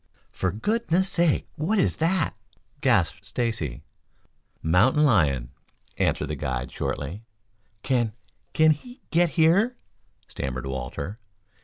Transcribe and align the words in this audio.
"For 0.33 0.51
goodness' 0.51 1.09
sake, 1.11 1.47
what 1.57 1.77
is 1.77 1.97
that?" 1.97 2.33
gasped 2.81 3.23
Stacy. 3.23 3.83
"Mountain 4.63 5.03
lion," 5.03 5.51
answered 5.95 6.29
the 6.29 6.35
guide 6.35 6.71
shortly. 6.71 7.23
"Can 7.83 8.13
can 8.53 8.71
he 8.71 9.01
get 9.11 9.29
here?" 9.37 9.77
stammered 10.27 10.65
Walter. 10.65 11.19